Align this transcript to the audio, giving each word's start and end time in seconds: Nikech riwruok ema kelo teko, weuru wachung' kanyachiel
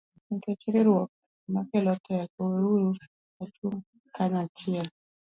Nikech 0.29 0.63
riwruok 0.73 1.11
ema 1.45 1.61
kelo 1.69 1.93
teko, 2.05 2.39
weuru 2.51 2.89
wachung' 3.37 3.79
kanyachiel 4.15 4.87